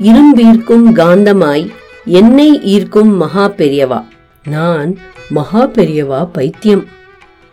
[0.00, 1.68] இரும்பீர்க்கும் காந்தமாய்
[2.04, 4.04] என்னை ஈர்க்கும் மகா பெரியவா.
[4.48, 4.96] நான்
[5.30, 6.84] மகா பெரியவா பைத்தியம்.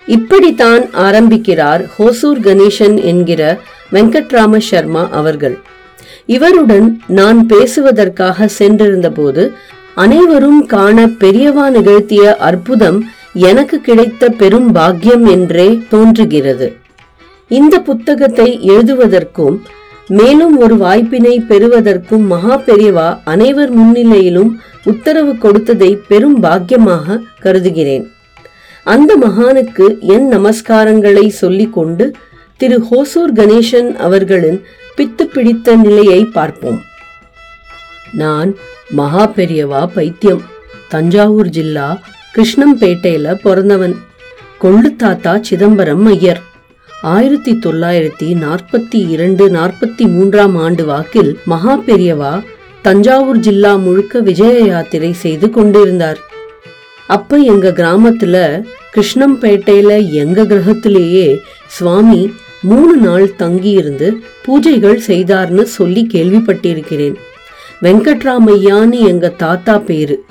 [0.05, 3.59] இப்படித்தான் ஆரம்பிக்கிறார் ஹோசூர் கணேசன் என்கிற
[3.91, 5.59] வெங்கட்ராம சர்மா அவர்கள்.
[6.25, 9.51] இவருடன் நான் பேசுவதற்காக சென்றிருந்தபோது
[9.95, 16.75] அனைவரும் காண பெரியவா நிகழ்த்திய அற்புதம் எனக்கு கிடைத்த பெரும் பாக்கியம் என்றே தோன்றுகிறது.
[17.47, 19.57] இந்த புத்தகத்தை எழுதுவதற்கும்
[20.07, 24.51] மேலும் ஒரு வாய்ப்பினை பெறுவதற்கும் மகா பெரியவா அனைவர் முன்னிலையிலும்
[24.83, 28.11] உத்தரவு கொடுத்ததை பெரும் பாக்கியமாக கருதுகிறேன்.
[28.83, 32.11] அந்த மகானுக்கு என் நமஸ்காரங்களை சொல்லிக் கொண்டு
[32.57, 34.63] திரு ஹோசூர் கணேசன் அவர்களின்
[34.97, 36.81] பித்து பிடித்த நிலையை பார்ப்போம்.
[38.11, 38.55] நான்
[38.89, 40.41] மகா பெரியவா பைத்தியம்.
[40.89, 41.97] தஞ்சாவூர் ஜில்லா
[42.35, 43.95] கிருஷ்ணம்பேட்டையில பிறந்தவன்.
[44.61, 46.41] கொள்ளு தாத்தா சிதம்பரம் ஐயர்.
[47.13, 52.43] ஆயிரத்தி தொள்ளாயிரத்தி நாற்பத்தி இரண்டு நாற்பத்தி மூன்றாம் ஆண்டு வாக்கில் மகா பெரியவா
[52.81, 56.19] தஞ்சாவூர் ஜில்லா முழுக்க விஜய யாத்திரை செய்து கொண்டிருந்தார்.
[57.07, 58.63] அப்ப எங்க கிராமத்துல
[58.95, 67.15] கிருஷ்ணம்பேட்டையில எங்க கிரகத்திலேயே சுவாமி மூணு நாள் தங்கியிருந்து பூஜைகள் செய்தார்னு சொல்லி கேள்விப்பட்டிருக்கிறேன்.
[67.81, 70.23] வெங்கட்ராமையான்னு எங்க தாத்தா பேரு.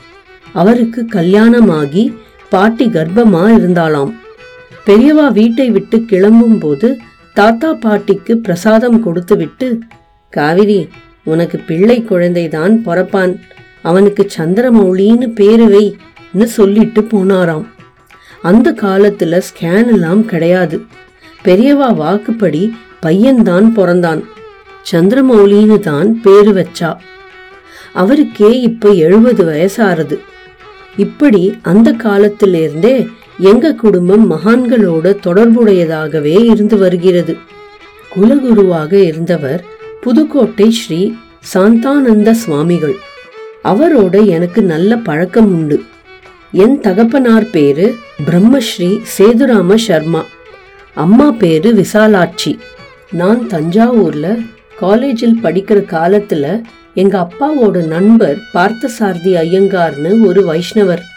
[0.52, 2.14] அவருக்கு கல்யாணமாகி
[2.50, 4.12] பாட்டி கர்ப்பமா இருந்தாலாம்
[4.86, 6.98] பெரியவா வீட்டை விட்டு கிளம்பும் போது
[7.34, 9.78] தாத்தா பாட்டிக்கு பிரசாதம் கொடுத்து விட்டு
[10.30, 10.88] காவிரி
[11.24, 13.36] உனக்கு பிள்ளை குழந்தைதான் பிறப்பான்.
[13.82, 17.64] அவனுக்கு சந்திரமௌலின்னு பேரு வைன்னு சொல்லிட்டு போனாராம்.
[18.42, 20.82] அந்த காலத்துல ஸ்கேன் எல்லாம் கிடையாது.
[21.44, 24.22] பெரியவா வாக்குப்படி பையன்தான் பிறந்தான்.
[24.92, 26.96] சந்திரமௌலின்னு தான் பேரு வச்சா.
[27.92, 30.18] அவருக்கே இப்ப எழுபது வயசாறுது.
[30.96, 37.36] இப்படி அந்த காலத்திலிருந்தே எங்க குடும்பம் மகான்களோட தொடர்புடையதாகவே இருந்து வருகிறது.
[38.16, 39.64] குலகுருவாக இருந்தவர்
[40.00, 41.14] புதுக்கோட்டை ஸ்ரீ
[41.54, 42.94] சாந்தானந்த சுவாமிகள்.
[43.64, 45.82] அவரோட எனக்கு நல்ல பழக்கம் உண்டு.
[46.52, 47.94] என் தகப்பனார் பேரு
[48.26, 50.24] பிரம்மஸ்ரீ சேதுராம சர்மா.
[50.94, 52.58] அம்மா பேரு விசாலாட்சி.
[53.12, 54.46] நான் தஞ்சாவூர்ல
[54.78, 56.62] காலேஜில் படிக்கிற காலத்துல
[56.94, 61.12] எங்க அப்பாவோட நண்பர் பார்த்தசாரதி ஐயங்கார்னு ஒரு வைஷ்ணவர்.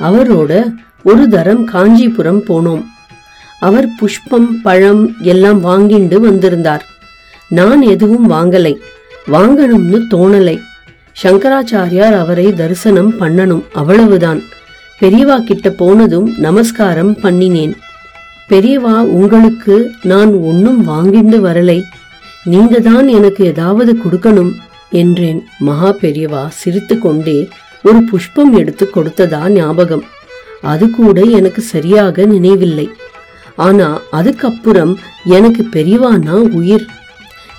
[0.00, 2.84] அவரோட ஒரு தரம் காஞ்சிபுரம் போனோம்.
[3.60, 6.84] அவர் புஷ்பம் பழம் எல்லாம் வாங்கிண்டு வந்திருந்தார்.
[7.48, 8.76] நான் எதுவும் வாங்கலை.
[9.32, 10.58] வாங்கணும்னு தோணலை.
[11.22, 14.42] சங்கராச்சாரியார் அவரை தரிசனம் பண்ணணும் அவ்வளவுதான்.
[15.00, 17.72] பெரியவா கிட்ட போனதும் நமஸ்காரம் பண்ணினேன்.
[18.48, 21.82] பெரியவா உங்களுக்கு நான் ஒன்னும் வாங்கிண்டு வரலை.
[22.44, 24.52] நீங்க தான் எனக்கு ஏதாவது கொடுக்கணும்
[24.90, 25.44] என்றேன்.
[25.58, 27.48] மகா பெரியவா சிரித்து கொண்டே
[27.84, 30.04] ஒரு புஷ்பம் எடுத்து கொடுத்ததா ஞாபகம்?
[30.60, 32.88] அது கூட எனக்கு சரியாக நினைவில்லை.
[33.56, 34.92] ஆனா அதுக்கப்புறம்
[35.24, 36.86] எனக்கு பெரியவானா உயிர்?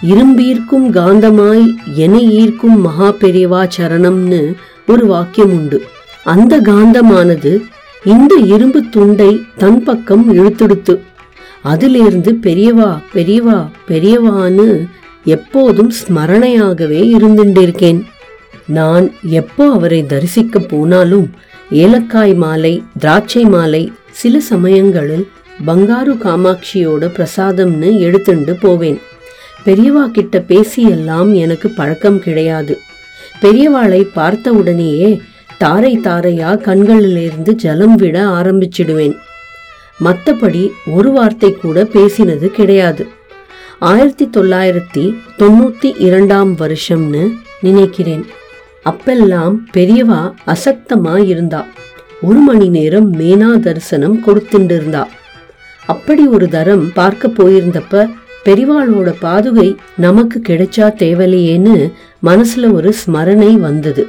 [0.02, 1.66] இரும்பீர்க்கும் காந்தமாய்
[1.96, 4.42] என ஈர்க்கும் மகா பெரியவா சரணம்னு
[4.88, 5.80] ஒரு வாக்கியம் உண்டு.
[6.24, 7.52] அந்த காந்தமானது
[8.04, 10.94] இந்த இரும்பு துண்டை தன் பக்கம் இழுத்துடுத்து
[11.62, 14.68] அதிலிருந்து பெரியவா பெரியவா பெரியவான்னு
[15.26, 18.00] எப்போதும் ஸ்மரணையாகவே இருந்துட்டிருக்கேன்
[18.78, 19.06] நான்
[19.40, 21.28] எப்போ அவரை தரிசிக்க போனாலும்
[21.72, 25.26] ஏலக்காய் மாலை திராட்சை மாலை சில சமயங்களில்
[25.68, 29.00] பங்காரு காமாட்சியோட பிரசாதம்னு எடுத்துண்டு போவேன்.
[29.66, 32.76] பெரியவா கிட்ட பேசியெல்லாம் எனக்கு பழக்கம் கிடையாது.
[33.42, 35.12] பெரியவாளை பார்த்த உடனேயே
[35.58, 39.16] தாரை தாரையா கண்களிலிருந்து ஜலம் விட ஆரம்பிச்சிடுவேன்.
[40.04, 43.04] மற்றபடி ஒரு வார்த்தை கூட பேசினது கிடையாது.
[43.80, 45.04] ஆயிரத்தி தொள்ளாயிரத்தி
[45.38, 47.24] தொண்ணூற்றி இரண்டாம் வருஷம்னு
[47.62, 48.26] நினைக்கிறேன்.
[48.86, 51.66] அப்பெல்லாம் பெரியவா அசக்தமா இருந்தா
[52.22, 55.08] ஒரு மணி நேரம் மேனா தரிசனம் கொடுத்துட்டு இருந்தா
[55.88, 58.10] அப்படி ஒரு தரம் பார்க்க போயிருந்தப்ப
[58.46, 61.76] பெரிவாளோட பாதுகை நமக்கு கிடைச்சா தேவலையேன்னு
[62.24, 64.04] மனசுல ஒரு ஸ்மரணை வந்தது.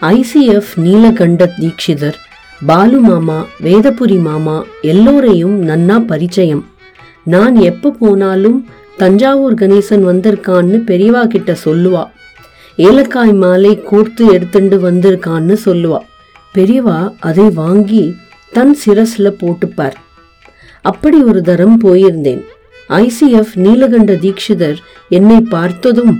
[0.00, 2.18] ஐசிஎஃப் நீலகண்ட தீக்ஷிதர்
[2.66, 6.64] பாலு மாமா வேதபுரி மாமா எல்லோரையும் நன்னா பரிச்சயம்.
[7.24, 8.58] நான் எப்ப போனாலும்
[8.96, 12.04] தஞ்சாவூர் கணேசன் வந்திருக்கான்னு பெரியவா கிட்ட சொல்லுவா.
[12.78, 15.98] ஏலக்காய் மாலை கோர்த்து எடுத்துண்டு வந்திருக்கான்னு சொல்லுவா.
[16.54, 18.16] பெரியவா அதை வாங்கி
[18.52, 19.92] தன் சிரஸ்ல போட்டுப்பார்.
[20.82, 22.42] அப்படி ஒரு தரம் போயிருந்தேன்.
[22.88, 24.76] ஐசிஎஃப் நீலகண்ட தீக்ஷிதர்
[25.08, 26.18] என்னை பார்த்ததும்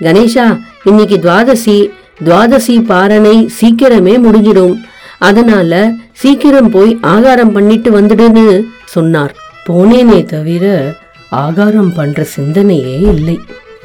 [0.00, 1.88] கணேஷா இன்னைக்கு துவாதசி.
[2.24, 4.76] துவாதசி பாரணை சீக்கிரமே முடிஞ்சிடும்.
[5.18, 9.36] அதனால சீக்கிரம் போய் ஆகாரம் பண்ணிட்டு வந்துடுன்னு சொன்னார்.
[9.68, 10.94] போனேனே தவிர
[11.30, 13.40] ஆகாரம் பண்ற சிந்தனையே இல்லை.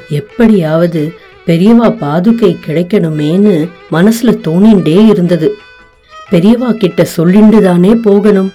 [0.08, 1.02] எப்படியாவது
[1.50, 5.56] பெரியவா பாதுகை கிடைக்கணுமேன்னு மனசுல தோணிண்டே இருந்தது.
[6.30, 8.52] பெரியவா கிட்ட சொல்லிண்டு தானே போகணும்.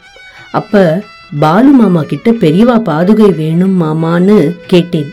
[0.51, 1.03] அப்ப
[1.39, 5.09] பாலு மாமா கிட்ட பெரியவா பாதுகை வேணும் மாமான்னு கேட்டேன்.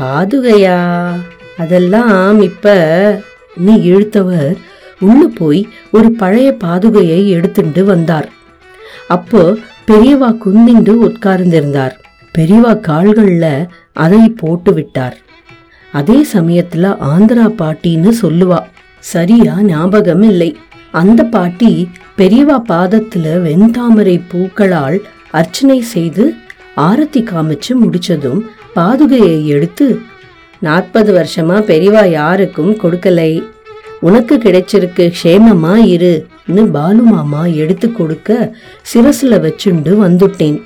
[0.00, 0.78] பாதுகையா?
[1.58, 2.74] அதெல்லாம் இப்ப
[3.56, 4.56] நீ இழுத்தவர்
[5.00, 8.28] உள்ள போய் ஒரு பழைய பாதுகையை எடுத்துட்டு வந்தார்.
[9.08, 9.56] அப்போ
[9.86, 11.92] பெரியவா குந்திண்டு உட்கார்ந்திருந்தார்.
[12.38, 15.16] பெரியவா கால்கள்ல அதை போட்டு விட்டார்.
[15.92, 18.60] அதே சமயத்துல ஆந்திரா பாட்டின்னு சொல்லுவா.
[19.12, 20.50] சரியா ஞாபகம் இல்லை
[21.00, 21.72] அந்த பாட்டி
[22.18, 24.98] பெரியவா பாதத்துல வெண்தாமரை பூக்களால்
[25.40, 26.24] அர்ச்சனை செய்து
[26.88, 28.40] ஆரத்தி காமிச்சு முடிச்சதும்
[28.76, 29.86] பாதுகையை எடுத்து
[30.66, 33.32] நாற்பது வருஷமா பெரியவா யாருக்கும் கொடுக்கலை.
[34.00, 38.52] உனக்கு கிடைச்சிருக்கு க்ஷேமமா இருன்னு பாலு மாமா எடுத்து கொடுக்க
[38.92, 40.58] சிரசுல வச்சுண்டு வந்துட்டேன்.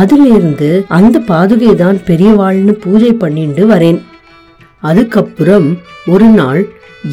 [0.00, 4.00] அதிலிருந்து அந்த பாதுகை தான் பெரியவாள்னு பூஜை பண்ணிண்டு வரேன்.
[4.88, 5.68] அதுக்கப்புறம்
[6.06, 6.62] ஒரு நாள்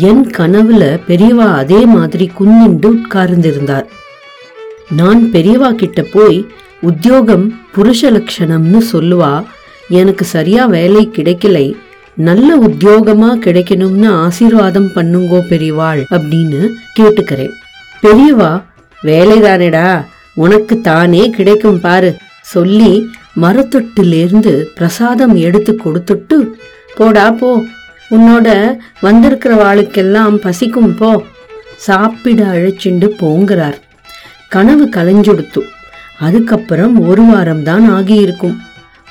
[0.10, 3.88] என் கனவுல பெரியவா அதே மாதிரி குன்னிண்டு உட்கார்ந்திருந்தார்.
[5.00, 6.40] நான் பெரியவா கிட்ட போய்
[6.90, 7.46] உத்தியோகம்
[7.76, 9.34] புருஷ லட்சணம்னு சொல்லுவா
[10.00, 11.66] எனக்கு சரியா வேலை கிடைக்கலை
[12.28, 16.62] நல்ல உத்தியோகமா கிடைக்கணும்னு ஆசீர்வாதம் பண்ணுங்கோ பெரியவாள் அப்படின்னு
[16.98, 17.54] கேட்டுக்கிறேன்.
[18.04, 18.52] பெரியவா
[19.04, 19.88] வேலைதானேடா
[20.44, 22.12] உனக்கு தானே கிடைக்கும் பாரு
[22.54, 22.92] சொல்லி
[23.44, 26.38] மரத்தொட்டிலிருந்து பிரசாதம் எடுத்து கொடுத்துட்டு
[26.96, 27.64] போடா போ.
[28.12, 31.24] உன்னோட வந்திருக்கிற வாளுக்கெல்லாம் பசிக்கும் போ.
[31.78, 33.76] சாப்பிட அழைச்சிண்டு போங்கிறார்.
[34.48, 35.62] கனவு கலைஞ்சொடுத்து.
[36.20, 38.58] அதுக்கப்புறம் ஒரு வாரம் தான் ஆகியிருக்கும்.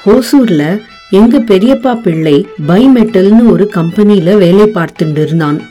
[0.04, 5.62] ஹோசூர்ல எங்க பெரியப்பா பிள்ளை பைமெட்டல்னு ஒரு கம்பெனில வேலை பார்த்துட்டு இருந்தான்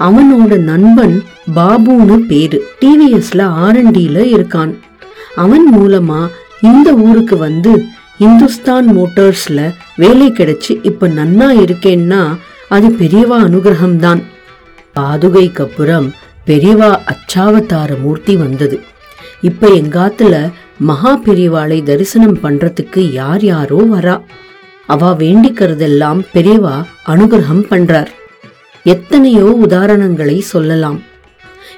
[0.00, 1.22] அவனோட நண்பன்
[1.56, 2.66] பாபுன்னு பேரு.
[2.80, 4.74] டிவிஎஸ்ல ஆர்என்டில இருக்கான்.
[5.36, 6.28] அவன் மூலமா
[6.62, 7.84] இந்த ஊருக்கு வந்து
[8.18, 12.36] இந்துஸ்தான் மோட்டார்ஸில் வேலை கிடைச்சி இப்போ நன்னா இருக்கேன்னா
[12.68, 14.22] அது பெரியவா அனுகிரகம்தான்.
[14.96, 16.12] பாதுகைக்கு அப்புறம்
[16.46, 18.80] பெரியவா அச்சாவதார மூர்த்தி வந்தது.
[19.40, 24.20] இப்போ எங்காத்துல மகா பெரியவாளை தரிசனம் பண்றதுக்கு யார் யாரோ வரா.
[24.86, 28.06] அவ வேண்டிக்கிறதெல்லாம் பெரியவா அனுகிரகம் பண்றார்.
[28.84, 31.02] எத்தனையோ உதாரணங்களை சொல்லலாம்.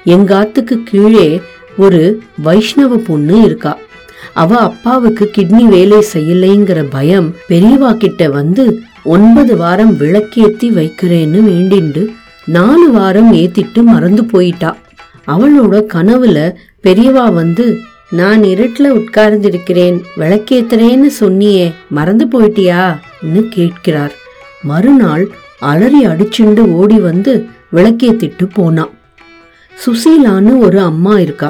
[0.05, 1.41] எங்காத்துக்கு கீழே
[1.77, 3.77] ஒரு வைஷ்ணவ பொண்ணு இருக்கா.
[4.41, 8.63] அவ அப்பாவுக்கு கிட்னி வேலை செய்யலைங்கிற பயம் பெரியவா கிட்ட வந்து
[9.03, 12.03] ஒன்பது வாரம் விளக்கேத்தி வைக்கிறேன்னு வேண்டிண்டு.
[12.45, 14.77] நாலு வாரம் ஏத்திட்டு மறந்து போயிட்டா.
[15.27, 16.39] அவளோட கனவுல
[16.83, 17.65] பெரியவா வந்து
[18.09, 19.97] நான் இருட்டுல உட்கார்ந்திருக்கிறேன்.
[20.17, 24.15] விளக்கேத்துறேன்னு சொன்னியே மறந்து போயிட்டியான்னு கேட்கிறார்.
[24.63, 25.25] மறுநாள்
[25.59, 28.85] அலறி அடிச்சுண்டு ஓடி வந்து விளக்கேத்திட்டு போனா.
[29.85, 31.49] சுசீலான்னு ஒரு அம்மா இருக்கா.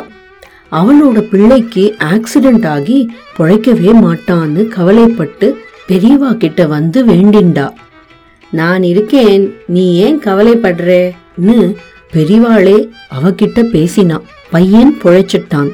[0.71, 7.71] அவளோட பிள்ளைக்கு ஆக்சிடென்ட் ஆகி பொழைக்கவே மாட்டான்னு கவலைப்பட்டு பெரியவா கிட்ட வந்து வேண்டிண்டா.
[8.51, 11.75] நான் இருக்கேன் நீ ஏன் கவலைப்படுறேன்னு
[12.13, 12.89] பெரியவாளே
[13.21, 14.19] அவகிட்ட பேசினா.
[14.51, 15.71] பையன் பொழைச்சிட்டான்.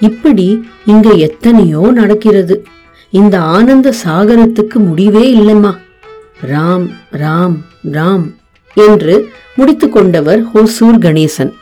[0.00, 2.64] இப்படி இங்க எத்தனையோ நடக்கிறது.
[3.10, 5.76] இந்த ஆனந்த சாகரத்துக்கு முடிவே இல்லைம்மா.
[6.50, 7.56] ராம் ராம்
[7.92, 8.34] ராம்
[8.74, 11.52] என்று முடித்து கொண்டவர் ஹோசூர் கணேசன்.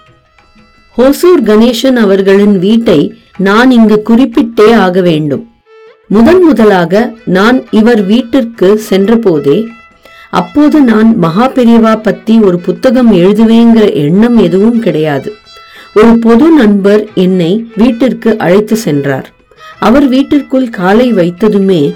[1.00, 5.48] ஹோசூர் கணேசன் அவர்களின் வீட்டை நான் இங்கு குறிப்பிட்டே ஆக வேண்டும்.
[6.06, 9.68] முதன் முதலாக நான் இவர் வீட்டிற்கு சென்றபோதே
[10.30, 15.32] அப்போது நான் மகா பெரியவா பத்தி ஒரு புத்தகம் எழுதுவேங்கிற எண்ணம் எதுவும் கிடையாது.
[15.94, 19.32] ஒரு பொது நண்பர் என்னை வீட்டிற்கு அழைத்து சென்றார்.
[19.78, 21.94] அவர் வீட்டிற்குள் காலை வைத்ததுமே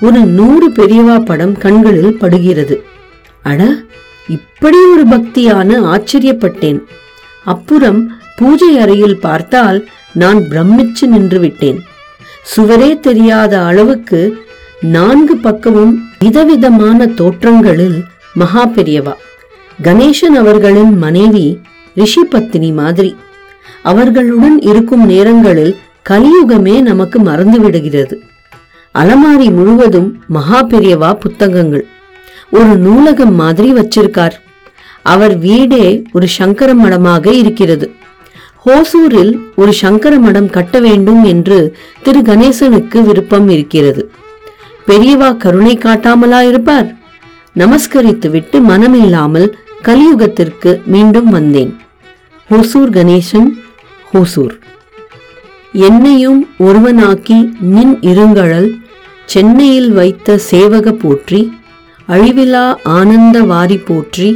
[0.00, 2.82] ஒரு நூறு பெரியவா படம் கண்களில் படுகிறது.
[3.42, 3.74] அட
[4.28, 6.82] இப்படி ஒரு பக்தியான ஆச்சரியப்பட்டேன்.
[7.44, 11.84] அப்புறம் பூஜை அறையில் பார்த்தால் நான் பிரமிச்சு நின்று விட்டேன்.
[12.56, 14.20] சுவரே தெரியாத அளவுக்கு
[14.80, 18.02] நான்கு பக்கமும் விதவிதமான தோற்றங்களில்
[18.34, 19.12] மகா பெரியவா.
[19.82, 21.58] கணேசன் அவர்களின் மனைவி
[21.94, 23.16] ரிஷி பத்தினி மாதிரி.
[23.82, 25.76] அவர்களுடன் இருக்கும் நேரங்களில்
[26.08, 28.20] கலியுகமே நமக்கு மறந்து விடுகிறது.
[28.94, 31.86] அலமாரி முழுவதும் மகா பெரியவா புத்தகங்கள்.
[32.50, 34.36] ஒரு நூலகம் மாதிரி வச்சிருக்கார்.
[35.02, 37.90] அவர் வீடே ஒரு சங்கர மடமாக இருக்கிறது.
[38.74, 41.58] ஓசூரில் ஒரு சங்கர மடம் கட்ட வேண்டும் என்று
[42.02, 44.02] திரு கணேசனுக்கு விருப்பம் இருக்கிறது.
[44.86, 46.88] பெரியவா கருணை காட்டாமலா இருப்பார்?
[47.56, 49.48] நமஸ்கரித்துவிட்டு மனமில்லாமல்
[49.82, 51.72] கலியுகத்திற்கு மீண்டும் வந்தேன்.
[52.50, 53.48] ஹோசூர் கணேசன்
[54.12, 54.54] ஹோசூர்.
[55.72, 57.38] என்னையும் ஒருவனாக்கி
[57.74, 58.68] நின் இருங்கழல்
[59.24, 61.40] சென்னையில் வைத்த சேவக போற்றி
[62.08, 64.28] அழிவிலா ஆனந்த வாரி போற்றி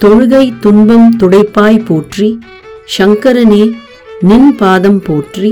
[0.00, 2.28] தொழுகை துன்பம் துடைப்பாய் போற்றி
[2.86, 3.72] சங்கரனே
[4.20, 5.50] நின் பாதம் போற்றி.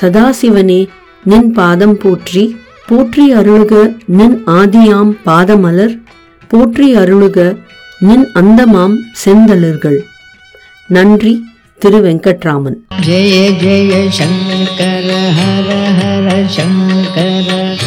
[0.00, 0.88] சதாசிவனே
[1.24, 2.56] நின் பாதம் போற்றி.
[2.86, 5.94] போற்றி அருளுக நின் ஆதியாம் பாதமலர்.
[6.48, 7.56] போற்றி அருளுக
[7.98, 10.00] நின் அந்தமாம் செந்தளர்கள்.
[10.88, 11.44] நன்றி
[11.78, 12.78] திரு வெங்கட்ராமன்.
[13.06, 17.81] ஜெய ஜெய சங்கர ஹர ஹர சங்கர.